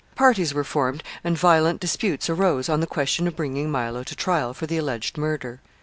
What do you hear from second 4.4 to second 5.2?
for the alleged